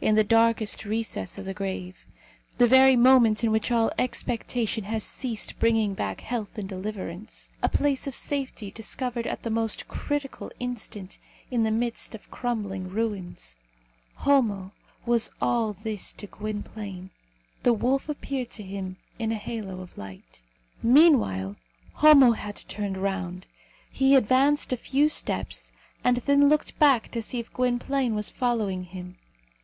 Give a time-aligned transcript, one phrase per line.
[0.00, 2.06] in the darkest recess of the grave;
[2.58, 7.68] the very moment in which all expectation has ceased bringing back health and deliverance; a
[7.68, 11.18] place of safety discovered at the most critical instant
[11.50, 13.56] in the midst of crumbling ruins
[14.18, 14.70] Homo
[15.06, 17.10] was all this to Gwynplaine.
[17.64, 20.40] The wolf appeared to him in a halo of light.
[20.84, 21.56] Meanwhile,
[21.94, 23.48] Homo had turned round.
[23.90, 25.72] He advanced a few steps,
[26.04, 29.16] and then looked back to see if Gwynplaine was following him.